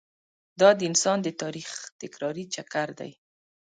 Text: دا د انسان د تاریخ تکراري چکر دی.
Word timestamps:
دا 0.59 0.69
د 0.79 0.81
انسان 0.89 1.17
د 1.23 1.27
تاریخ 1.41 1.69
تکراري 2.01 2.45
چکر 2.55 2.87
دی. 2.99 3.11